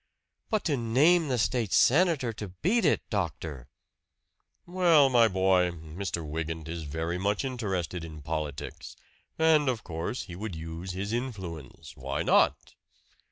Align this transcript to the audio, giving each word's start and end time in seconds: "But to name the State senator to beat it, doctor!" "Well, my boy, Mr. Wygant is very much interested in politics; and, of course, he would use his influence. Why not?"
"But 0.49 0.63
to 0.63 0.77
name 0.77 1.27
the 1.27 1.37
State 1.37 1.71
senator 1.71 2.33
to 2.33 2.47
beat 2.47 2.85
it, 2.85 3.07
doctor!" 3.11 3.67
"Well, 4.65 5.09
my 5.09 5.27
boy, 5.27 5.69
Mr. 5.69 6.25
Wygant 6.27 6.67
is 6.67 6.85
very 6.85 7.19
much 7.19 7.45
interested 7.45 8.03
in 8.03 8.23
politics; 8.23 8.95
and, 9.37 9.69
of 9.69 9.83
course, 9.83 10.23
he 10.23 10.35
would 10.35 10.55
use 10.55 10.93
his 10.93 11.13
influence. 11.13 11.95
Why 11.95 12.23
not?" 12.23 12.73